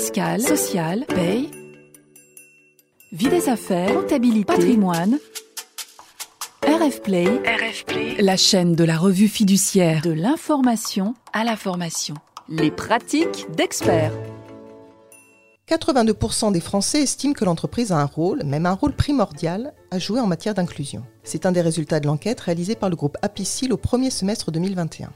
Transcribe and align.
fiscale, 0.00 0.40
sociale, 0.40 1.04
paye, 1.08 1.50
vie 3.12 3.28
des 3.28 3.50
affaires, 3.50 3.92
comptabilité, 3.92 4.46
patrimoine. 4.46 5.18
RF 6.62 7.02
Play, 7.02 7.26
RF 7.26 7.84
Play, 7.84 8.16
la 8.22 8.38
chaîne 8.38 8.74
de 8.74 8.84
la 8.84 8.96
revue 8.96 9.28
fiduciaire 9.28 10.00
de 10.00 10.10
l'information 10.10 11.14
à 11.34 11.44
la 11.44 11.54
formation. 11.54 12.14
Les 12.48 12.70
pratiques 12.70 13.46
d'experts. 13.54 14.14
82% 15.68 16.50
des 16.50 16.60
Français 16.60 17.02
estiment 17.02 17.34
que 17.34 17.44
l'entreprise 17.44 17.92
a 17.92 17.98
un 17.98 18.06
rôle, 18.06 18.42
même 18.44 18.64
un 18.64 18.72
rôle 18.72 18.92
primordial, 18.92 19.74
à 19.90 19.98
jouer 19.98 20.20
en 20.20 20.26
matière 20.26 20.54
d'inclusion. 20.54 21.04
C'est 21.24 21.44
un 21.44 21.52
des 21.52 21.60
résultats 21.60 22.00
de 22.00 22.06
l'enquête 22.06 22.40
réalisée 22.40 22.74
par 22.74 22.88
le 22.88 22.96
groupe 22.96 23.18
Apicil 23.20 23.70
au 23.70 23.76
premier 23.76 24.08
semestre 24.08 24.50
2021. 24.50 25.10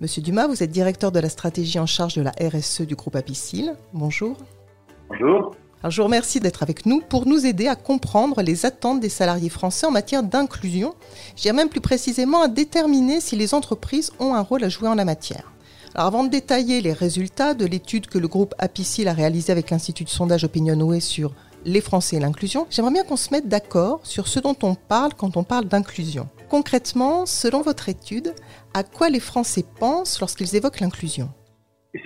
Monsieur 0.00 0.22
Dumas, 0.22 0.48
vous 0.48 0.62
êtes 0.62 0.72
directeur 0.72 1.12
de 1.12 1.20
la 1.20 1.28
stratégie 1.28 1.78
en 1.78 1.86
charge 1.86 2.14
de 2.14 2.22
la 2.22 2.32
RSE 2.32 2.82
du 2.82 2.96
groupe 2.96 3.14
Apicil. 3.14 3.74
Bonjour. 3.92 4.36
Bonjour. 5.08 5.54
Alors, 5.82 5.90
je 5.92 6.00
vous 6.00 6.06
remercie 6.06 6.40
d'être 6.40 6.64
avec 6.64 6.84
nous 6.84 7.00
pour 7.00 7.26
nous 7.26 7.46
aider 7.46 7.68
à 7.68 7.76
comprendre 7.76 8.42
les 8.42 8.66
attentes 8.66 8.98
des 8.98 9.08
salariés 9.08 9.50
français 9.50 9.86
en 9.86 9.92
matière 9.92 10.24
d'inclusion, 10.24 10.94
j'ai 11.36 11.52
même 11.52 11.68
plus 11.68 11.80
précisément 11.80 12.42
à 12.42 12.48
déterminer 12.48 13.20
si 13.20 13.36
les 13.36 13.54
entreprises 13.54 14.10
ont 14.18 14.34
un 14.34 14.40
rôle 14.40 14.64
à 14.64 14.68
jouer 14.68 14.88
en 14.88 14.96
la 14.96 15.04
matière. 15.04 15.52
Alors 15.94 16.08
avant 16.08 16.24
de 16.24 16.30
détailler 16.30 16.80
les 16.80 16.92
résultats 16.92 17.54
de 17.54 17.64
l'étude 17.64 18.08
que 18.08 18.18
le 18.18 18.26
groupe 18.26 18.54
Apicil 18.58 19.06
a 19.06 19.12
réalisée 19.12 19.52
avec 19.52 19.70
l'Institut 19.70 20.04
de 20.04 20.08
sondage 20.08 20.42
Opinionway 20.42 20.98
sur 20.98 21.32
les 21.64 21.80
Français 21.80 22.16
et 22.16 22.20
l'inclusion, 22.20 22.66
j'aimerais 22.68 22.92
bien 22.92 23.04
qu'on 23.04 23.16
se 23.16 23.30
mette 23.30 23.48
d'accord 23.48 24.00
sur 24.02 24.26
ce 24.26 24.40
dont 24.40 24.56
on 24.62 24.74
parle 24.74 25.14
quand 25.14 25.36
on 25.36 25.44
parle 25.44 25.66
d'inclusion. 25.66 26.28
Concrètement, 26.50 27.26
selon 27.26 27.62
votre 27.62 27.88
étude, 27.88 28.28
à 28.74 28.82
quoi 28.82 29.08
les 29.08 29.20
Français 29.20 29.64
pensent 29.80 30.20
lorsqu'ils 30.20 30.56
évoquent 30.56 30.80
l'inclusion? 30.80 31.26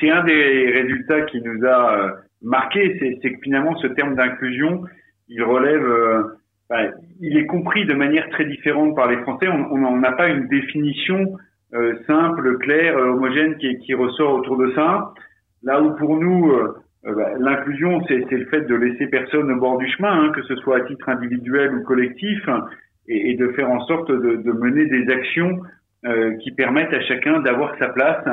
C'est 0.00 0.10
un 0.10 0.22
des 0.24 0.70
résultats 0.70 1.22
qui 1.22 1.40
nous 1.40 1.64
a 1.64 1.98
euh, 1.98 2.10
marqué, 2.42 3.18
c'est 3.22 3.32
que 3.32 3.40
finalement 3.42 3.74
ce 3.76 3.86
terme 3.88 4.14
d'inclusion, 4.14 4.84
il 5.28 5.42
relève, 5.42 5.82
euh, 5.82 6.22
il 7.20 7.36
est 7.38 7.46
compris 7.46 7.86
de 7.86 7.94
manière 7.94 8.28
très 8.30 8.44
différente 8.44 8.94
par 8.94 9.10
les 9.10 9.16
Français. 9.18 9.48
On 9.48 9.96
n'a 9.96 10.12
pas 10.12 10.28
une 10.28 10.46
définition 10.48 11.36
euh, 11.74 11.94
simple, 12.06 12.58
claire, 12.58 12.96
homogène 12.96 13.56
qui, 13.56 13.94
ressort 13.94 14.34
autour 14.34 14.58
de 14.58 14.72
ça. 14.74 15.14
Là 15.62 15.82
où 15.82 15.96
pour 15.96 16.16
nous, 16.18 16.52
bah, 17.02 17.32
l'inclusion, 17.38 18.02
c'est 18.06 18.30
le 18.30 18.46
fait 18.46 18.60
de 18.60 18.74
laisser 18.74 19.06
personne 19.06 19.50
au 19.50 19.56
bord 19.56 19.78
du 19.78 19.88
chemin, 19.88 20.24
hein, 20.24 20.32
que 20.34 20.42
ce 20.42 20.54
soit 20.56 20.76
à 20.76 20.80
titre 20.82 21.08
individuel 21.08 21.74
ou 21.74 21.82
collectif, 21.82 22.46
et, 23.08 23.30
et 23.30 23.34
de 23.34 23.48
faire 23.48 23.70
en 23.70 23.84
sorte 23.86 24.10
de, 24.10 24.36
de 24.36 24.52
mener 24.52 24.86
des 24.86 25.10
actions 25.12 25.60
euh, 26.04 26.36
qui 26.36 26.52
permettent 26.52 26.92
à 26.92 27.00
chacun 27.00 27.40
d'avoir 27.40 27.76
sa 27.78 27.88
place 27.88 28.24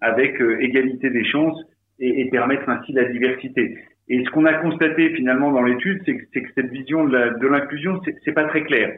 avec 0.00 0.40
euh, 0.40 0.60
égalité 0.60 1.10
des 1.10 1.24
chances 1.24 1.60
et, 1.98 2.20
et, 2.20 2.30
permettre 2.30 2.68
ainsi 2.68 2.92
la 2.92 3.04
diversité. 3.04 3.76
Et 4.08 4.24
ce 4.24 4.30
qu'on 4.30 4.44
a 4.44 4.54
constaté 4.54 5.10
finalement 5.10 5.50
dans 5.50 5.62
l'étude, 5.62 6.00
c'est 6.06 6.16
que, 6.16 6.38
que, 6.38 6.52
cette 6.54 6.70
vision 6.70 7.04
de 7.04 7.46
l'inclusion, 7.46 8.00
c'est 8.24 8.32
pas 8.32 8.44
très 8.44 8.62
clair. 8.62 8.96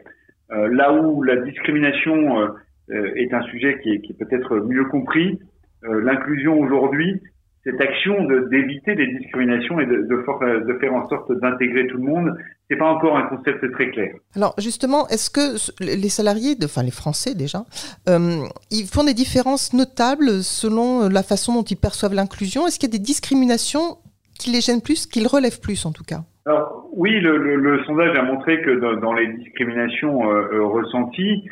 Euh, 0.51 0.67
là 0.67 0.93
où 0.93 1.23
la 1.23 1.37
discrimination 1.37 2.41
euh, 2.41 3.11
est 3.15 3.33
un 3.33 3.41
sujet 3.43 3.79
qui 3.81 3.89
est, 3.89 4.09
est 4.09 4.17
peut-être 4.19 4.59
mieux 4.59 4.85
compris, 4.85 5.39
l'inclusion 5.83 6.59
aujourd'hui, 6.59 7.19
cette 7.63 7.79
action 7.79 8.23
d'éviter 8.49 8.95
les 8.95 9.07
discriminations 9.17 9.79
et 9.79 9.85
de, 9.85 9.97
de, 9.97 10.65
de, 10.65 10.79
faire 10.79 10.93
en 10.93 11.07
sorte 11.09 11.31
d'intégrer 11.39 11.85
tout 11.87 11.97
le 11.97 12.03
monde, 12.03 12.35
c'est 12.69 12.75
pas 12.75 12.89
encore 12.89 13.17
un 13.17 13.23
concept 13.23 13.71
très 13.71 13.91
clair. 13.91 14.13
Alors 14.35 14.55
justement, 14.57 15.07
est-ce 15.09 15.29
que 15.29 15.57
les 15.83 16.09
salariés, 16.09 16.55
de, 16.55 16.65
enfin 16.65 16.81
les 16.81 16.91
Français 16.91 17.35
déjà, 17.35 17.65
euh, 18.09 18.43
ils 18.71 18.87
font 18.87 19.03
des 19.03 19.13
différences 19.13 19.73
notables 19.73 20.41
selon 20.43 21.07
la 21.07 21.23
façon 21.23 21.53
dont 21.53 21.63
ils 21.63 21.77
perçoivent 21.77 22.15
l'inclusion? 22.15 22.65
Est-ce 22.65 22.79
qu'il 22.79 22.89
y 22.89 22.95
a 22.95 22.97
des 22.97 23.03
discriminations 23.03 23.97
qui 24.39 24.49
les 24.49 24.61
gênent 24.61 24.81
plus, 24.81 25.05
qui 25.05 25.19
les 25.19 25.27
relèvent 25.27 25.59
plus 25.59 25.85
en 25.85 25.91
tout 25.91 26.03
cas? 26.03 26.21
Alors 26.45 26.89
oui, 26.93 27.19
le, 27.19 27.37
le, 27.37 27.55
le, 27.55 27.83
sondage 27.83 28.17
a 28.17 28.23
montré 28.23 28.61
que 28.61 28.71
dans, 28.79 28.95
dans 28.95 29.13
les 29.13 29.27
discriminations 29.33 30.31
euh, 30.31 30.47
euh 30.53 30.65
ressenties, 30.65 31.47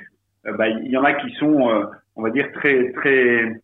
euh, 0.48 0.54
bah, 0.54 0.68
il 0.68 0.90
y 0.90 0.98
en 0.98 1.04
a 1.04 1.14
qui 1.14 1.32
sont, 1.36 1.70
euh, 1.70 1.86
on 2.16 2.24
va 2.24 2.32
dire, 2.32 2.52
très 2.54 2.92
très 2.94 3.62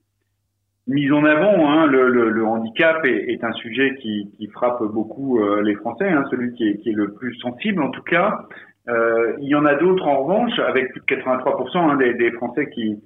mise 0.87 1.11
en 1.11 1.23
avant. 1.23 1.69
Hein, 1.71 1.87
le, 1.87 2.09
le, 2.09 2.29
le, 2.29 2.45
handicap 2.45 3.03
est, 3.05 3.31
est, 3.31 3.43
un 3.43 3.53
sujet 3.53 3.95
qui, 3.95 4.31
qui 4.37 4.47
frappe 4.47 4.83
beaucoup 4.83 5.39
euh, 5.39 5.61
les 5.63 5.75
Français, 5.75 6.09
hein, 6.09 6.23
celui 6.29 6.53
qui 6.53 6.67
est, 6.67 6.77
qui 6.77 6.89
est, 6.89 6.93
le 6.93 7.13
plus 7.13 7.35
sensible 7.35 7.81
en 7.81 7.89
tout 7.89 8.03
cas. 8.03 8.39
Euh, 8.87 9.33
il 9.41 9.47
y 9.47 9.55
en 9.55 9.65
a 9.65 9.75
d'autres 9.75 10.07
en 10.07 10.23
revanche, 10.23 10.59
avec 10.59 10.91
plus 10.91 11.01
de 11.01 11.21
83% 11.21 11.77
hein, 11.77 11.95
des, 11.97 12.13
des, 12.13 12.31
Français 12.31 12.69
qui, 12.69 13.01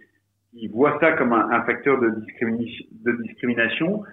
qui, 0.52 0.68
voient 0.68 0.98
ça 1.00 1.14
comme 1.14 1.32
un, 1.32 1.50
un 1.52 1.64
facteur 1.64 2.00
de, 2.00 2.10
de 2.10 3.24
discrimination. 3.24 4.04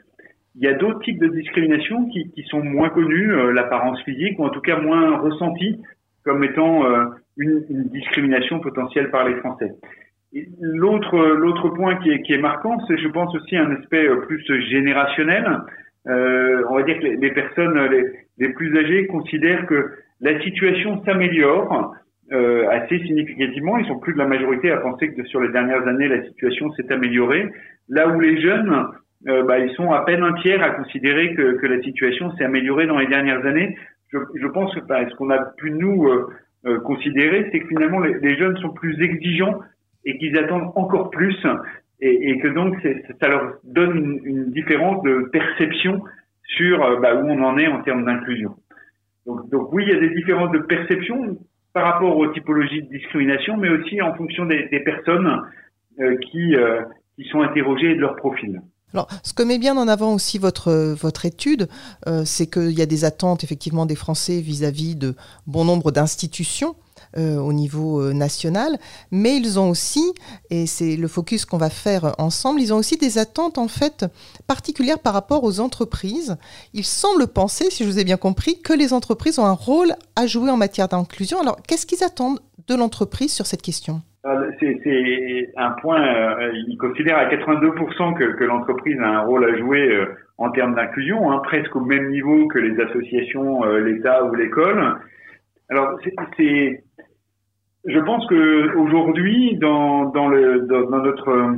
Il 0.54 0.62
y 0.62 0.69
a 0.69 0.75
d'autres 0.75 1.00
types 1.00 1.19
de 1.19 1.27
discrimination 1.27 2.06
qui, 2.06 2.31
qui 2.31 2.43
sont 2.44 2.62
moins 2.62 2.88
connus, 2.91 3.33
euh, 3.33 3.53
l'apparence 3.53 4.00
physique, 4.03 4.38
ou 4.38 4.44
en 4.44 4.50
tout 4.50 4.60
cas 4.60 4.78
moins 4.81 5.19
ressentis 5.19 5.83
comme 6.25 6.43
étant 6.44 6.84
euh, 6.84 7.04
une, 7.37 7.65
une 7.69 7.84
discrimination 7.88 8.60
potentielle 8.60 9.10
par 9.10 9.28
les 9.28 9.37
Français. 9.37 9.72
L'autre 10.60 11.16
l'autre 11.19 11.69
point 11.70 11.97
qui 11.97 12.10
est, 12.10 12.22
qui 12.22 12.34
est 12.34 12.38
marquant, 12.38 12.78
c'est 12.86 12.98
je 12.98 13.08
pense 13.08 13.34
aussi 13.34 13.56
un 13.56 13.70
aspect 13.72 14.08
euh, 14.08 14.16
plus 14.26 14.44
générationnel. 14.69 15.60
Euh, 16.08 16.62
on 16.70 16.76
va 16.76 16.82
dire 16.82 16.98
que 16.98 17.06
les, 17.06 17.30
personnes 17.32 17.78
les, 17.91 18.04
les, 18.38 18.52
plus 18.52 18.76
âgées 18.78 19.06
considèrent 19.06 19.66
que 19.66 19.91
la 20.20 20.41
situation 20.41 21.02
s'améliore 21.04 21.94
euh, 22.32 22.69
assez 22.70 22.98
significativement. 23.00 23.78
Ils 23.78 23.86
sont 23.86 23.98
plus 23.98 24.12
de 24.12 24.19
la 24.19 24.26
majorité 24.26 24.70
à 24.70 24.78
penser 24.78 25.12
que 25.12 25.24
sur 25.24 25.41
les 25.41 25.50
dernières 25.50 25.86
années 25.86 26.08
la 26.08 26.24
situation 26.24 26.70
s'est 26.72 26.92
améliorée. 26.92 27.48
Là 27.88 28.08
où 28.08 28.20
les 28.20 28.41
jeunes, 28.41 28.86
euh, 29.28 29.42
bah, 29.44 29.58
ils 29.58 29.72
sont 29.74 29.92
à 29.92 30.04
peine 30.04 30.22
un 30.22 30.32
tiers 30.34 30.62
à 30.62 30.70
considérer 30.70 31.34
que, 31.34 31.56
que 31.58 31.66
la 31.66 31.80
situation 31.82 32.30
s'est 32.36 32.44
améliorée 32.44 32.86
dans 32.86 32.98
les 32.98 33.06
dernières 33.06 33.44
années. 33.47 33.76
Je, 34.12 34.18
je 34.34 34.47
pense 34.48 34.74
que 34.74 34.80
bah, 34.80 35.08
ce 35.08 35.14
qu'on 35.16 35.30
a 35.30 35.38
pu 35.56 35.70
nous 35.72 36.08
euh, 36.66 36.78
considérer, 36.80 37.48
c'est 37.50 37.60
que 37.60 37.68
finalement 37.68 38.00
les, 38.00 38.14
les 38.20 38.36
jeunes 38.36 38.56
sont 38.58 38.70
plus 38.70 39.00
exigeants 39.00 39.60
et 40.06 40.17
qu'ils 40.19 40.39
attendent 40.39 40.72
encore 40.77 41.11
plus 41.11 41.37
et, 42.00 42.39
que 42.39 42.49
donc 42.49 42.77
ça 43.21 43.28
leur 43.28 43.55
donne 43.65 44.21
une, 44.25 44.50
différence 44.50 45.03
de 45.03 45.28
perception 45.33 46.03
sur 46.56 46.83
euh, 46.83 47.00
bah, 47.00 47.15
où 47.15 47.27
on 47.27 47.43
en 47.43 47.59
est 47.59 47.67
en 47.67 47.83
termes 47.83 48.05
d'inclusion. 48.05 48.55
Donc, 49.27 49.72
oui, 49.72 49.84
il 49.87 49.93
y 49.93 49.97
a 49.97 50.00
des 50.00 50.15
différences 50.15 50.53
de 50.53 50.61
perception 50.61 51.37
par 51.72 51.93
rapport 51.93 52.16
aux 52.16 52.28
typologies 52.28 52.83
de 52.83 52.89
discrimination, 52.89 53.56
mais 53.56 53.69
aussi 53.69 54.00
en 54.00 54.15
fonction 54.15 54.47
des, 54.47 54.69
personnes 54.84 55.43
euh, 55.99 56.16
qui, 56.19 56.55
euh, 56.55 56.83
qui 57.16 57.28
sont 57.28 57.41
interrogées 57.41 57.91
et 57.91 57.95
de 57.97 58.00
leur 58.00 58.15
profil. 58.15 58.61
Alors, 58.95 59.09
ce 59.25 59.34
que 59.34 59.43
met 59.43 59.59
bien 59.59 59.77
en 59.77 59.89
avant 59.89 60.15
aussi 60.15 60.39
votre, 60.39 60.95
votre 60.95 61.27
étude, 61.27 61.66
c'est 62.25 62.49
qu'il 62.49 62.71
y 62.71 62.81
a 62.81 62.87
des 62.87 63.05
attentes 63.05 63.43
effectivement 63.43 63.84
des 63.84 63.97
Français 63.97 64.41
vis-à-vis 64.41 64.95
-vis 64.95 64.99
de 64.99 65.15
bon 65.47 65.65
nombre 65.65 65.91
d'institutions 65.91 66.77
euh, 67.16 67.38
au 67.38 67.53
niveau 67.53 68.03
euh, 68.03 68.12
national, 68.12 68.77
mais 69.10 69.37
ils 69.37 69.59
ont 69.59 69.71
aussi, 69.71 70.12
et 70.50 70.66
c'est 70.66 70.97
le 70.97 71.09
focus 71.09 71.47
qu'on 71.47 71.56
va 71.56 71.71
faire 71.71 72.15
ensemble, 72.19 72.60
ils 72.60 72.75
ont 72.75 72.77
aussi 72.77 72.99
des 72.99 73.16
attentes 73.16 73.56
en 73.56 73.69
fait 73.69 74.04
particulières 74.47 74.99
par 74.99 75.15
rapport 75.15 75.43
aux 75.44 75.60
entreprises. 75.60 76.37
Ils 76.75 76.84
semblent 76.84 77.27
penser, 77.27 77.71
si 77.71 77.84
je 77.84 77.88
vous 77.88 77.99
ai 77.99 78.04
bien 78.04 78.19
compris, 78.19 78.60
que 78.62 78.75
les 78.75 78.93
entreprises 78.93 79.38
ont 79.38 79.47
un 79.47 79.53
rôle 79.53 79.93
à 80.15 80.27
jouer 80.27 80.50
en 80.50 80.59
matière 80.59 80.88
d'inclusion. 80.88 81.41
Alors, 81.41 81.56
qu'est-ce 81.66 81.87
qu'ils 81.87 82.04
attendent 82.04 82.41
de 82.69 82.75
l'entreprise 82.75 83.33
sur 83.33 83.47
cette 83.47 83.62
question? 83.62 84.03
C'est 84.60 85.53
un 85.56 85.71
point, 85.81 86.03
euh, 86.03 86.50
ils 86.69 86.77
considèrent 86.77 87.19
à 87.19 87.27
82% 87.27 88.15
que, 88.15 88.44
l'entreprise 88.44 88.98
a 89.00 89.06
un 89.06 89.21
rôle 89.21 89.44
à 89.44 89.56
jouer 89.56 89.88
euh, 89.88 90.06
en 90.37 90.50
termes 90.50 90.75
d'inclusion, 90.75 91.31
hein, 91.31 91.41
presque 91.44 91.75
au 91.77 91.81
même 91.81 92.10
niveau 92.10 92.47
que 92.48 92.59
les 92.59 92.78
associations, 92.83 93.65
l'État 93.65 94.25
ou 94.25 94.34
l'école. 94.34 94.97
Alors, 95.71 95.98
c'est 96.37 96.84
je 97.86 97.98
pense 98.00 98.26
que 98.26 98.76
aujourd'hui, 98.76 99.56
dans, 99.56 100.06
dans, 100.06 100.28
dans, 100.30 101.02
notre 101.02 101.56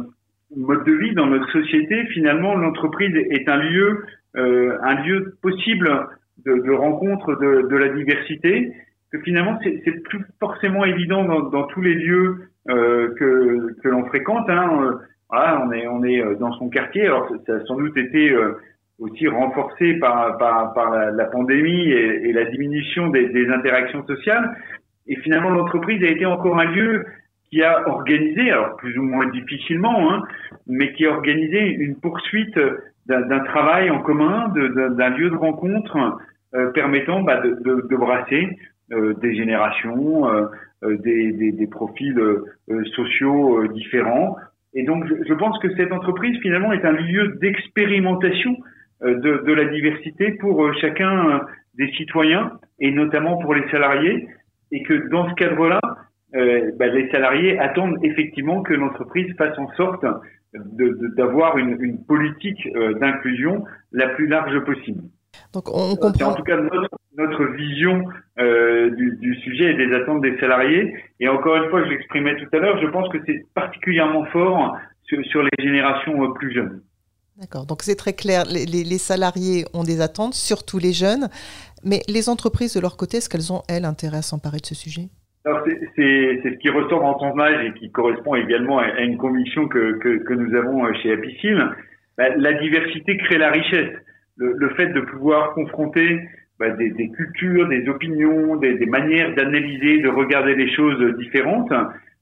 mode 0.56 0.84
de 0.84 0.92
vie, 0.92 1.14
dans 1.14 1.26
notre 1.26 1.50
société, 1.50 2.04
finalement, 2.06 2.54
l'entreprise 2.54 3.14
est 3.16 3.48
un 3.48 3.56
lieu, 3.56 4.04
euh, 4.36 4.76
un 4.82 5.02
lieu 5.02 5.36
possible 5.42 5.88
de, 6.44 6.54
de 6.54 6.70
rencontre 6.72 7.34
de, 7.36 7.68
de, 7.68 7.76
la 7.76 7.88
diversité. 7.88 8.72
Que 9.10 9.18
finalement, 9.20 9.58
c'est 9.62 10.02
plus 10.02 10.22
forcément 10.38 10.84
évident 10.84 11.24
dans, 11.24 11.40
dans 11.48 11.64
tous 11.64 11.80
les 11.80 11.94
lieux 11.94 12.50
euh, 12.68 13.14
que, 13.18 13.74
que 13.82 13.88
l'on 13.88 14.04
fréquente. 14.06 14.48
Hein. 14.50 14.98
Voilà, 15.30 15.62
on 15.66 15.72
est, 15.72 15.86
on 15.86 16.04
est 16.04 16.20
euh, 16.20 16.34
dans 16.36 16.52
son 16.52 16.68
quartier. 16.68 17.06
Alors, 17.06 17.30
ça 17.46 17.54
a 17.54 17.64
sans 17.64 17.76
doute 17.76 17.96
été 17.96 18.30
euh, 18.30 18.58
aussi 18.98 19.28
renforcé 19.28 19.94
par, 19.94 20.36
par, 20.38 20.74
par 20.74 20.90
la, 20.90 21.10
la 21.10 21.24
pandémie 21.26 21.90
et, 21.90 22.28
et, 22.28 22.32
la 22.32 22.44
diminution 22.46 23.08
des, 23.08 23.28
des 23.28 23.48
interactions 23.48 24.04
sociales. 24.06 24.54
Et 25.08 25.16
finalement, 25.16 25.50
l'entreprise 25.50 26.02
a 26.04 26.08
été 26.08 26.26
encore 26.26 26.58
un 26.58 26.66
lieu 26.66 27.04
qui 27.50 27.62
a 27.62 27.88
organisé, 27.88 28.50
alors 28.50 28.76
plus 28.76 28.96
ou 28.98 29.02
moins 29.02 29.26
difficilement, 29.30 30.12
hein, 30.12 30.22
mais 30.66 30.92
qui 30.92 31.06
a 31.06 31.10
organisé 31.10 31.66
une 31.66 31.96
poursuite 31.96 32.58
d'un 33.06 33.40
travail 33.40 33.88
en 33.88 34.00
commun, 34.00 34.52
d'un 34.54 35.08
lieu 35.08 35.30
de 35.30 35.36
rencontre 35.36 36.18
euh, 36.54 36.70
permettant 36.72 37.22
bah, 37.22 37.40
de, 37.40 37.56
de, 37.62 37.86
de, 37.88 37.96
brasser 37.96 38.48
euh, 38.92 39.14
des 39.14 39.34
générations, 39.34 40.30
euh, 40.30 40.46
euh 40.82 40.96
des, 40.98 41.32
des, 41.32 41.52
des, 41.52 41.66
profils 41.66 42.18
euh, 42.18 42.44
sociaux 42.96 43.66
différents. 43.68 44.36
Et 44.74 44.82
donc, 44.82 45.06
je, 45.06 45.14
je, 45.26 45.34
pense 45.34 45.58
que 45.58 45.74
cette 45.76 45.92
entreprise, 45.92 46.38
finalement, 46.40 46.72
est 46.72 46.84
un 46.84 46.92
lieu 46.92 47.38
d'expérimentation 47.40 48.56
de, 49.02 49.14
de, 49.14 49.52
la 49.52 49.66
diversité 49.66 50.32
pour 50.32 50.74
chacun 50.80 51.42
des 51.76 51.90
citoyens 51.92 52.52
et 52.80 52.90
notamment 52.90 53.38
pour 53.38 53.54
les 53.54 53.68
salariés 53.70 54.26
et 54.72 54.82
que 54.82 55.08
dans 55.10 55.28
ce 55.28 55.34
cadre-là, 55.34 55.80
euh, 56.34 56.72
bah, 56.78 56.88
les 56.88 57.10
salariés 57.10 57.58
attendent 57.58 57.98
effectivement 58.02 58.62
que 58.62 58.74
l'entreprise 58.74 59.34
fasse 59.36 59.58
en 59.58 59.68
sorte 59.76 60.04
d'avoir 61.16 61.54
de, 61.54 61.60
une, 61.60 61.76
une, 61.80 62.04
politique 62.04 62.68
euh, 62.76 62.94
d'inclusion 62.94 63.64
la 63.92 64.08
plus 64.08 64.26
large 64.26 64.58
possible. 64.64 65.02
Donc 65.52 65.68
on 65.68 65.94
comprend. 65.96 66.12
C'est 66.14 66.24
en 66.24 66.34
tout 66.34 66.42
cas 66.42 66.60
notre, 66.60 66.88
notre 67.16 67.44
vision 67.56 68.04
euh, 68.38 68.90
du, 68.90 69.16
du, 69.20 69.34
sujet 69.40 69.72
et 69.72 69.74
des 69.74 69.94
attentes 69.94 70.20
des 70.20 70.38
salariés. 70.38 70.94
Et 71.20 71.28
encore 71.28 71.56
une 71.56 71.68
fois, 71.70 71.84
je 71.84 71.90
l'exprimais 71.90 72.36
tout 72.36 72.48
à 72.56 72.58
l'heure, 72.58 72.80
je 72.80 72.86
pense 72.88 73.08
que 73.10 73.18
c'est 73.26 73.44
particulièrement 73.54 74.24
fort 74.26 74.76
sur, 75.04 75.24
sur, 75.26 75.42
les 75.42 75.64
générations 75.64 76.22
euh, 76.22 76.32
plus 76.34 76.54
jeunes. 76.54 76.82
D'accord, 77.38 77.66
donc 77.66 77.82
c'est 77.82 77.94
très 77.94 78.14
clair. 78.14 78.44
Les, 78.46 78.66
les, 78.66 78.84
les, 78.84 78.98
salariés 78.98 79.64
ont 79.72 79.84
des 79.84 80.00
attentes, 80.00 80.34
surtout 80.34 80.78
les 80.78 80.92
jeunes. 80.92 81.28
Mais 81.84 82.00
les 82.08 82.28
entreprises, 82.28 82.74
de 82.74 82.80
leur 82.80 82.96
côté, 82.96 83.18
est-ce 83.18 83.28
qu'elles 83.28 83.52
ont, 83.52 83.62
elles, 83.68 83.84
intérêt 83.84 84.18
à 84.18 84.22
s'emparer 84.22 84.58
de 84.58 84.66
ce 84.66 84.74
sujet? 84.74 85.08
C'est 85.96 86.40
ce 86.44 86.58
qui 86.58 86.68
ressort 86.68 87.04
en 87.04 87.14
ton 87.14 87.38
âge 87.40 87.64
et 87.64 87.72
qui 87.78 87.90
correspond 87.90 88.34
également 88.34 88.78
à, 88.78 89.00
une 89.00 89.16
conviction 89.16 89.66
que, 89.66 89.98
que, 89.98 90.34
nous 90.34 90.54
avons 90.54 90.84
euh, 90.84 90.92
chez 91.02 91.12
Apicil. 91.12 91.58
Bah, 92.18 92.28
la 92.36 92.52
diversité 92.54 93.16
crée 93.16 93.38
la 93.38 93.50
richesse. 93.50 93.92
Le, 94.36 94.68
fait 94.76 94.88
de 94.88 95.00
pouvoir 95.00 95.52
confronter 95.54 96.20
bah, 96.58 96.70
des, 96.70 97.10
cultures, 97.10 97.68
des 97.68 97.88
opinions, 97.88 98.56
des, 98.56 98.74
des 98.74 98.86
manières 98.86 99.34
d'analyser, 99.34 99.98
de 100.00 100.08
regarder 100.08 100.54
les 100.54 100.72
choses 100.74 101.16
différentes, 101.18 101.72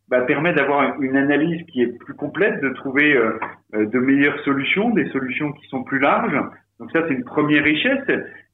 bah, 0.09 0.21
permet 0.23 0.53
d'avoir 0.53 1.01
une 1.01 1.17
analyse 1.17 1.65
qui 1.67 1.83
est 1.83 1.99
plus 1.99 2.15
complète, 2.15 2.61
de 2.61 2.69
trouver 2.71 3.17
euh, 3.17 3.39
euh, 3.75 3.87
de 3.87 3.99
meilleures 3.99 4.39
solutions, 4.45 4.91
des 4.91 5.09
solutions 5.11 5.53
qui 5.53 5.67
sont 5.67 5.83
plus 5.83 5.99
larges. 5.99 6.41
Donc 6.79 6.91
ça, 6.93 7.03
c'est 7.07 7.15
une 7.15 7.25
première 7.25 7.65
richesse. 7.65 8.09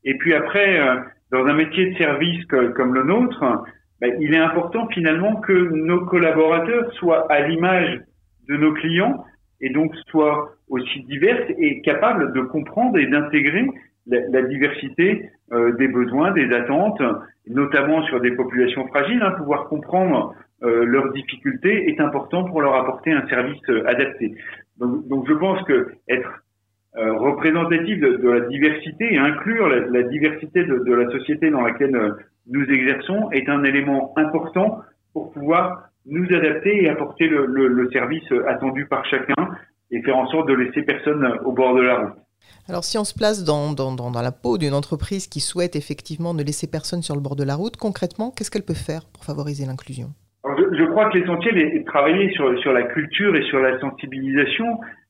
Et 0.05 0.17
puis 0.19 0.35
après, 0.35 0.81
euh, 0.81 0.97
dans 1.31 1.45
un 1.47 1.55
métier 1.55 1.91
de 1.91 1.97
service 1.97 2.45
comme 2.47 2.95
le 2.95 3.05
nôtre, 3.05 3.65
ben, 4.01 4.15
il 4.21 4.35
est 4.35 4.39
important 4.39 4.89
finalement 4.89 5.37
que 5.37 5.53
nos 5.53 6.05
collaborateurs 6.07 6.93
soient 6.95 7.31
à 7.31 7.41
l'image 7.41 8.01
de 8.49 8.57
nos 8.57 8.73
clients 8.73 9.25
et 9.61 9.71
donc 9.71 9.95
soient 10.09 10.55
aussi 10.69 11.01
diverses 11.05 11.51
et 11.59 11.81
capables 11.83 12.33
de 12.33 12.41
comprendre 12.41 12.99
et 12.99 13.07
d'intégrer 13.07 13.67
la, 14.07 14.43
diversité 14.43 15.31
euh, 15.53 15.73
des 15.77 15.87
besoins, 15.87 16.33
des 16.33 16.53
attentes, 16.53 17.01
notamment 17.47 18.03
sur 18.07 18.21
des 18.21 18.33
populations 18.33 18.87
fragiles. 18.89 19.23
Hein, 19.23 19.35
pouvoir 19.39 19.69
comprendre 19.69 20.35
euh, 20.65 20.85
leurs 20.85 21.13
difficultés 21.13 21.89
est 21.89 22.01
important 22.01 22.45
pour 22.45 22.61
leur 22.61 22.75
apporter 22.75 23.13
un 23.13 23.27
service 23.29 23.63
adapté. 23.87 24.35
Donc, 24.79 25.07
donc, 25.07 25.29
je 25.29 25.35
pense 25.35 25.63
que 25.63 25.93
être 26.09 26.43
euh, 26.97 27.15
représentatif 27.15 28.01
de, 28.01 28.17
de, 28.17 28.29
la 28.29 28.41
diversité 28.49 29.15
et 29.15 29.19
inclure 29.19 29.67
la, 29.67 29.81
la 29.89 30.03
diversité 30.03 30.63
de, 30.65 30.79
de, 30.85 30.93
la 30.93 31.11
société 31.11 31.51
dans 31.51 31.63
laquelle 31.63 31.97
euh, 31.97 32.11
nous 32.51 32.65
exerçons 32.65 33.31
est 33.31 33.49
un 33.49 33.65
élément 33.65 34.13
important 34.17 34.81
pour 35.15 35.33
pouvoir 35.33 35.89
nous 36.05 36.27
adapter 36.35 36.85
et 36.85 36.91
apporter 36.91 37.29
le, 37.29 37.47
le, 37.47 37.69
le, 37.69 37.91
service 37.93 38.25
attendu 38.47 38.85
par 38.87 39.07
chacun 39.07 39.49
et 39.91 40.03
faire 40.03 40.17
en 40.17 40.27
sorte 40.27 40.49
de 40.49 40.55
laisser 40.55 40.83
personne 40.83 41.27
au 41.47 41.53
bord 41.53 41.75
de 41.75 41.81
la 41.81 41.99
route. 41.99 42.13
Alors 42.69 42.85
si 42.85 42.99
on 42.99 43.05
se 43.05 43.15
place 43.15 43.43
dans, 43.45 43.73
dans, 43.73 43.95
dans 43.95 44.23
la 44.23 44.33
peau 44.33 44.59
d'une 44.59 44.75
entreprise 44.75 45.29
qui 45.29 45.41
souhaite 45.41 45.77
effectivement 45.77 46.35
ne 46.35 46.43
laisser 46.43 46.71
personne 46.71 47.01
sur 47.01 47.15
le 47.15 47.23
bord 47.23 47.37
de 47.37 47.45
la 47.45 47.55
route, 47.55 47.77
concrètement, 47.77 48.31
qu'est-ce 48.31 48.51
qu'elle 48.51 48.65
peut 48.65 48.75
faire 48.75 49.07
pour 49.15 49.25
favoriser 49.25 49.65
l'inclusion? 49.65 50.09
Je, 50.45 50.77
je, 50.77 50.85
crois 50.91 51.09
que 51.09 51.19
l'essentiel 51.19 51.57
est 51.57 51.79
de 51.79 51.85
travailler 51.85 52.31
sur, 52.33 52.59
sur 52.59 52.73
la 52.73 52.83
culture 52.83 53.35
et 53.35 53.43
sur 53.45 53.61
la 53.61 53.79
sensibilisation 53.81 54.67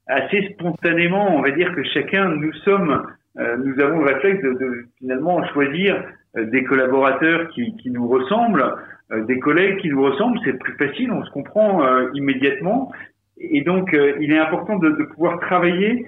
assez 0.07 0.55
spontanément, 0.55 1.37
on 1.37 1.43
va 1.43 1.51
dire 1.51 1.75
que 1.75 1.83
chacun, 1.85 2.29
nous 2.29 2.53
sommes, 2.65 3.03
euh, 3.39 3.57
nous 3.59 3.81
avons 3.83 4.01
le 4.01 4.15
réflexe 4.15 4.43
de, 4.43 4.53
de 4.53 4.85
finalement 4.99 5.45
choisir 5.49 6.03
euh, 6.37 6.45
des 6.47 6.65
collaborateurs 6.65 7.49
qui, 7.51 7.77
qui 7.77 7.91
nous 7.91 8.09
ressemblent, 8.09 8.75
euh, 9.13 9.25
des 9.25 9.39
collègues 9.39 9.79
qui 9.79 9.89
nous 9.89 10.03
ressemblent. 10.03 10.39
C'est 10.45 10.59
plus 10.59 10.75
facile, 10.75 11.13
on 11.13 11.25
se 11.25 11.31
comprend 11.31 11.83
immédiatement. 12.15 12.91
Et 13.39 13.63
donc, 13.63 13.91
il 13.93 14.33
est 14.33 14.39
important 14.39 14.79
de, 14.79 14.91
de 14.91 15.05
pouvoir 15.05 15.41
travailler 15.41 16.07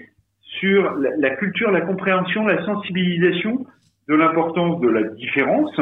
sur 0.61 0.94
la, 0.94 1.31
culture, 1.31 1.70
la 1.73 1.81
compréhension, 1.81 2.47
la 2.47 2.64
sensibilisation 2.64 3.67
de 4.08 4.14
l'importance 4.14 4.81
de 4.81 4.88
la 4.88 5.02
différence, 5.02 5.75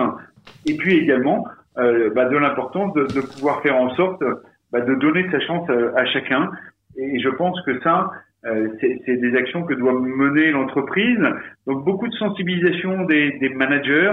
et 0.67 0.77
puis 0.77 0.97
également 0.97 1.45
bah, 1.77 2.25
de 2.25 2.37
l'importance 2.37 2.95
de, 2.95 3.03
de, 3.03 3.21
pouvoir 3.21 3.61
faire 3.61 3.77
en 3.77 3.91
sorte 3.97 4.23
bah, 4.71 4.81
de 4.81 4.95
donner 4.95 5.29
sa 5.31 5.41
chance 5.41 5.69
à 5.69 6.07
chacun 6.07 6.51
et 6.97 7.21
je 7.21 7.29
pense 7.29 7.61
que 7.63 7.81
ça, 7.81 8.11
euh, 8.45 8.69
c'est 8.81 9.17
des 9.17 9.37
actions 9.37 9.63
que 9.65 9.75
doit 9.75 9.93
mener 9.93 10.51
l'entreprise. 10.51 11.21
Donc 11.67 11.85
beaucoup 11.85 12.09
de 12.09 12.15
sensibilisation 12.15 13.05
des, 13.05 13.33
des 13.39 13.51
managers, 13.51 14.13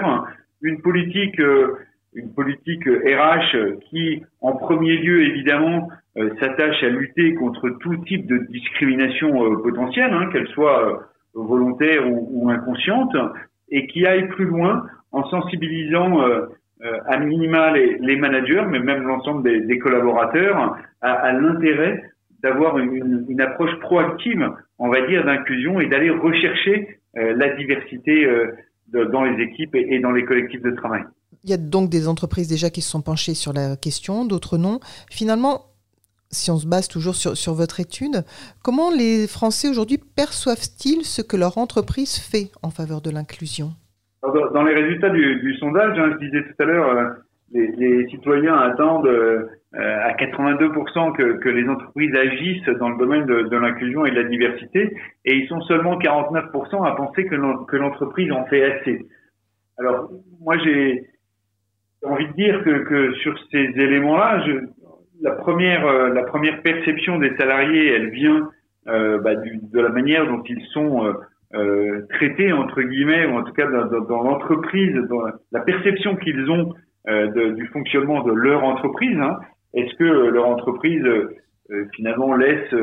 une 0.61 0.81
politique, 0.81 1.39
euh, 1.39 1.77
une 2.13 2.33
politique 2.33 2.85
RH 2.85 3.79
qui, 3.89 4.23
en 4.41 4.53
premier 4.53 4.97
lieu, 4.97 5.23
évidemment, 5.23 5.89
euh, 6.17 6.29
s'attache 6.39 6.83
à 6.83 6.89
lutter 6.89 7.33
contre 7.35 7.69
tout 7.81 7.95
type 7.97 8.27
de 8.27 8.37
discrimination 8.49 9.45
euh, 9.45 9.57
potentielle, 9.63 10.13
hein, 10.13 10.29
qu'elle 10.31 10.47
soit 10.49 11.09
volontaire 11.33 12.07
ou, 12.07 12.29
ou, 12.31 12.49
inconsciente, 12.49 13.15
et 13.69 13.87
qui 13.87 14.05
aille 14.05 14.27
plus 14.29 14.45
loin 14.45 14.85
en 15.11 15.23
sensibilisant 15.29 16.19
à 17.07 17.17
minima 17.17 17.71
les, 17.71 17.97
les, 17.99 18.15
managers, 18.15 18.63
mais 18.67 18.79
même 18.79 19.03
l'ensemble 19.03 19.43
des, 19.43 19.61
des, 19.61 19.77
collaborateurs, 19.77 20.75
à, 21.01 21.11
à 21.11 21.33
l'intérêt 21.33 22.03
d'avoir 22.41 22.77
une, 22.77 23.25
une, 23.27 23.41
approche 23.41 23.77
proactive, 23.81 24.49
on 24.77 24.89
va 24.89 25.05
dire, 25.07 25.25
d'inclusion 25.25 25.79
et 25.79 25.87
d'aller 25.87 26.09
rechercher 26.09 26.99
euh, 27.17 27.35
la 27.35 27.55
diversité 27.55 28.25
euh, 28.25 28.47
de, 28.87 29.03
dans 29.05 29.23
les 29.23 29.43
équipes 29.43 29.75
et, 29.75 29.95
et, 29.95 29.99
dans 29.99 30.11
les 30.11 30.25
collectifs 30.25 30.61
de 30.61 30.71
travail. 30.71 31.03
Il 31.43 31.49
y 31.49 31.53
a 31.53 31.57
donc 31.57 31.89
des 31.89 32.07
entreprises 32.07 32.47
déjà 32.47 32.69
qui 32.69 32.81
se 32.81 32.89
sont 32.89 33.01
penchées 33.01 33.33
sur 33.33 33.53
la 33.53 33.75
question, 33.75 34.25
d'autres 34.25 34.57
non. 34.57 34.79
Finalement, 35.09 35.69
si 36.31 36.51
on 36.51 36.57
se 36.57 36.67
base 36.67 36.87
toujours 36.87 37.15
sur, 37.15 37.35
sur 37.35 37.53
votre 37.53 37.79
étude, 37.79 38.23
comment 38.63 38.91
les 38.91 39.27
Français 39.27 39.67
aujourd'hui 39.67 39.97
perçoivent-ils 39.97 41.03
ce 41.03 41.21
que 41.21 41.37
leur 41.37 41.57
entreprise 41.57 42.17
fait 42.17 42.51
en 42.61 42.69
faveur 42.69 43.01
de 43.01 43.09
l'inclusion? 43.09 43.71
Dans 44.21 44.63
les 44.63 44.75
résultats 44.75 45.09
du, 45.09 45.39
du 45.39 45.55
sondage, 45.57 45.97
hein, 45.97 46.11
je 46.13 46.25
disais 46.25 46.43
tout 46.43 46.63
à 46.63 46.65
l'heure, 46.65 46.89
euh, 46.89 47.09
les, 47.51 47.67
les, 47.77 48.07
citoyens 48.09 48.55
attendent 48.55 49.07
euh, 49.07 49.47
à 49.73 50.13
82% 50.13 51.15
que, 51.15 51.37
que, 51.37 51.49
les 51.49 51.67
entreprises 51.67 52.15
agissent 52.15 52.69
dans 52.79 52.89
le 52.89 52.97
domaine 52.97 53.25
de, 53.25 53.43
de 53.43 53.57
l'inclusion 53.57 54.05
et 54.05 54.11
de 54.11 54.15
la 54.15 54.27
diversité, 54.27 54.95
et 55.25 55.35
ils 55.35 55.47
sont 55.47 55.61
seulement 55.61 55.97
49% 55.97 56.85
à 56.85 56.95
penser 56.95 57.25
que 57.25 57.35
l'entreprise 57.75 58.31
en 58.31 58.45
fait 58.45 58.63
assez. 58.63 59.05
Alors, 59.77 60.09
moi, 60.41 60.57
j'ai 60.57 61.03
envie 62.03 62.27
de 62.27 62.33
dire 62.33 62.63
que, 62.63 62.83
que 62.83 63.13
sur 63.15 63.37
ces 63.51 63.71
éléments-là, 63.75 64.43
la 65.21 65.31
première, 65.31 65.85
euh, 65.85 66.09
la 66.09 66.23
première 66.23 66.61
perception 66.61 67.19
des 67.19 67.35
salariés, 67.37 67.93
elle 67.93 68.09
vient 68.09 68.49
euh, 68.87 69.19
bah, 69.19 69.35
du, 69.35 69.59
de 69.61 69.79
la 69.79 69.89
manière 69.89 70.25
dont 70.27 70.41
ils 70.43 70.65
sont 70.73 71.05
euh, 71.05 71.13
euh 71.53 72.01
traités 72.09 72.51
entre 72.53 72.81
guillemets, 72.81 73.25
ou 73.25 73.37
en 73.37 73.43
tout 73.43 73.53
cas 73.53 73.67
dans, 73.67 73.85
dans, 73.85 74.01
dans 74.01 74.23
l'entreprise, 74.23 74.95
dans 75.09 75.23
la 75.51 75.59
perception 75.61 76.15
qu'ils 76.15 76.49
ont 76.49 76.73
de, 77.07 77.51
du 77.51 77.65
fonctionnement 77.67 78.23
de 78.23 78.33
leur 78.33 78.63
entreprise. 78.63 79.17
Hein. 79.19 79.37
Est-ce 79.73 79.93
que 79.95 80.03
euh, 80.03 80.31
leur 80.31 80.47
entreprise 80.47 81.03
euh, 81.03 81.35
euh, 81.71 81.85
finalement 81.95 82.35
laisse 82.35 82.73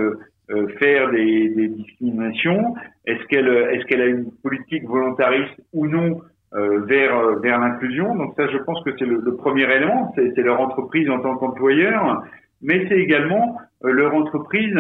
faire 0.78 1.10
des, 1.10 1.68
discriminations? 1.68 2.74
Est-ce 3.04 3.24
qu'elle 3.26 3.48
est-ce 3.48 3.84
qu'elle 3.86 4.00
a 4.00 4.06
une 4.06 4.30
politique 4.44 4.84
volontariste 4.84 5.60
ou 5.72 5.88
non 5.88 6.20
vers 6.52 7.40
vers 7.40 7.58
l'inclusion? 7.58 8.14
Donc 8.14 8.34
ça, 8.36 8.46
je 8.46 8.58
pense 8.58 8.80
que 8.84 8.90
c'est 8.96 9.06
le, 9.06 9.34
premier 9.34 9.64
élément. 9.64 10.14
C'est 10.14 10.42
leur 10.42 10.60
entreprise 10.60 11.10
en 11.10 11.18
tant 11.18 11.36
qu'employeur, 11.36 12.22
mais 12.62 12.86
c'est 12.88 12.98
également 12.98 13.58
leur 13.82 14.14
entreprise 14.14 14.76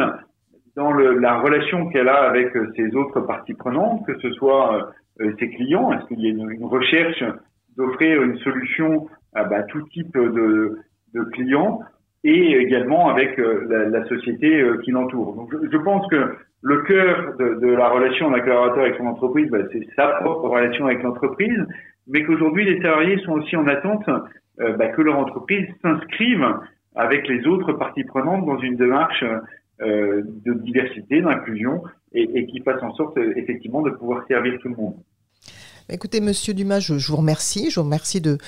dans 0.76 0.92
la 0.92 1.40
relation 1.40 1.88
qu'elle 1.88 2.08
a 2.08 2.28
avec 2.28 2.52
ses 2.76 2.94
autres 2.94 3.20
parties 3.22 3.54
prenantes, 3.54 4.06
que 4.06 4.16
ce 4.20 4.30
soit 4.34 4.88
ses 5.18 5.50
clients. 5.50 5.90
Est-ce 5.92 6.06
qu'il 6.06 6.20
y 6.20 6.28
a 6.28 6.30
une 6.30 6.64
recherche 6.64 7.24
d'offrir 7.76 8.22
une 8.22 8.38
solution 8.38 9.08
à 9.36 9.44
bah, 9.44 9.62
tout 9.64 9.82
type 9.88 10.16
de, 10.16 10.78
de 11.14 11.24
clients 11.32 11.80
et 12.24 12.56
également 12.56 13.08
avec 13.08 13.38
euh, 13.38 13.66
la, 13.68 13.88
la, 13.88 14.04
société 14.06 14.60
euh, 14.60 14.78
qui 14.78 14.90
l'entoure. 14.90 15.36
Donc 15.36 15.52
je, 15.52 15.70
je, 15.70 15.76
pense 15.76 16.06
que 16.08 16.34
le 16.62 16.82
cœur 16.82 17.36
de, 17.38 17.60
de 17.60 17.68
la 17.68 17.88
relation 17.88 18.30
d'un 18.30 18.40
collaborateur 18.40 18.84
avec 18.84 18.96
son 18.96 19.06
entreprise, 19.06 19.48
bah, 19.50 19.58
c'est 19.70 19.86
sa 19.94 20.08
propre 20.22 20.48
relation 20.48 20.86
avec 20.86 21.02
l'entreprise, 21.02 21.64
mais 22.08 22.24
qu'aujourd'hui 22.24 22.64
les 22.64 22.80
salariés 22.80 23.18
sont 23.18 23.32
aussi 23.32 23.54
en 23.56 23.68
attente 23.68 24.08
euh, 24.60 24.72
bah, 24.76 24.88
que 24.88 25.02
leur 25.02 25.18
entreprise 25.18 25.68
s'inscrive 25.82 26.44
avec 26.96 27.28
les 27.28 27.46
autres 27.46 27.74
parties 27.74 28.04
prenantes 28.04 28.46
dans 28.46 28.58
une 28.58 28.76
démarche 28.76 29.24
euh, 29.82 30.22
de 30.46 30.54
diversité, 30.54 31.20
d'inclusion 31.20 31.82
et, 32.12 32.22
et, 32.34 32.46
qui 32.46 32.60
fasse 32.62 32.82
en 32.82 32.94
sorte 32.94 33.18
effectivement 33.18 33.82
de 33.82 33.90
pouvoir 33.90 34.26
servir 34.26 34.58
tout 34.62 34.70
le 34.70 34.76
monde. 34.76 34.94
Écoutez, 35.88 36.20
Monsieur 36.20 36.52
Dumas, 36.52 36.80
je, 36.80 36.94
vous 36.94 37.16
remercie. 37.16 37.70
Je 37.70 37.78
vous 37.78 37.84
remercie 37.84 38.20
de, 38.20 38.38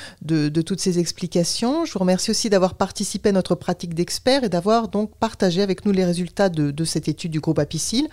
toutes 0.61 0.81
ces 0.81 0.99
explications. 0.99 1.85
Je 1.85 1.93
vous 1.93 2.01
remercie 2.01 2.33
aussi 2.33 2.51
d'avoir 2.51 2.75
participé 2.75 3.29
à 3.29 3.33
notre 3.33 3.55
pratique 3.55 3.95
d'expert 3.95 4.43
et 4.43 4.49
d'avoir 4.49 4.89
donc 4.89 5.15
partagé 5.17 5.63
avec 5.63 5.85
nous 5.85 5.93
les 5.93 6.05
résultats 6.05 6.49
de, 6.49 6.73
de 6.73 6.85
cette 6.85 7.07
étude 7.07 7.31
du 7.31 7.39
groupe 7.39 7.61
Apicil. 7.61 8.09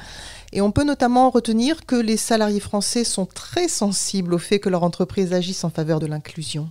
Et 0.53 0.61
on 0.61 0.71
peut 0.71 0.83
notamment 0.83 1.31
retenir 1.31 1.87
que 1.87 1.95
les 1.95 2.17
salariés 2.17 2.59
français 2.59 3.03
sont 3.03 3.25
très 3.25 3.67
sensibles 3.67 4.35
au 4.35 4.37
fait 4.37 4.59
que 4.59 4.69
leur 4.69 4.83
entreprise 4.83 5.33
agisse 5.33 5.63
en 5.63 5.71
faveur 5.71 5.99
de 5.99 6.05
l'inclusion, 6.05 6.69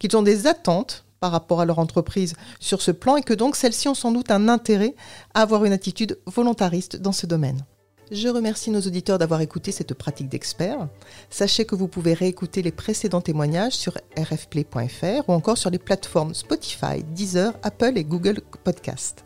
qu'ils 0.00 0.16
ont 0.16 0.22
des 0.22 0.48
attentes 0.48 1.04
par 1.20 1.30
rapport 1.30 1.60
à 1.60 1.64
leur 1.64 1.78
entreprise 1.78 2.34
sur 2.58 2.82
ce 2.82 2.90
plan 2.90 3.16
et 3.16 3.22
que 3.22 3.34
donc 3.34 3.54
celles-ci 3.54 3.86
ont 3.88 3.94
sans 3.94 4.10
doute 4.10 4.32
un 4.32 4.48
intérêt 4.48 4.96
à 5.32 5.42
avoir 5.42 5.64
une 5.64 5.72
attitude 5.72 6.18
volontariste 6.26 6.96
dans 6.96 7.12
ce 7.12 7.26
domaine. 7.26 7.64
Je 8.10 8.28
remercie 8.28 8.70
nos 8.70 8.80
auditeurs 8.80 9.18
d'avoir 9.18 9.40
écouté 9.40 9.72
cette 9.72 9.94
pratique 9.94 10.28
d'expert. 10.28 10.88
Sachez 11.30 11.64
que 11.64 11.74
vous 11.74 11.88
pouvez 11.88 12.12
réécouter 12.12 12.62
les 12.62 12.72
précédents 12.72 13.20
témoignages 13.20 13.72
sur 13.72 13.94
rfplay.fr 14.16 15.28
ou 15.28 15.32
encore 15.32 15.58
sur 15.58 15.70
les 15.70 15.78
plateformes 15.78 16.34
Spotify, 16.34 17.02
Deezer, 17.02 17.54
Apple 17.62 17.96
et 17.96 18.04
Google 18.04 18.40
Podcast. 18.62 19.24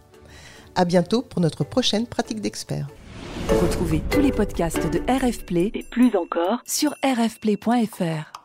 À 0.74 0.84
bientôt 0.84 1.22
pour 1.22 1.40
notre 1.40 1.64
prochaine 1.64 2.06
pratique 2.06 2.40
d'expert. 2.40 2.86
Retrouvez 3.48 4.00
tous 4.10 4.20
les 4.20 4.32
podcasts 4.32 4.90
de 4.90 5.00
RFplay 5.08 5.72
et 5.74 5.82
plus 5.82 6.14
encore 6.16 6.60
sur 6.64 6.94
rfplay.fr. 7.02 8.37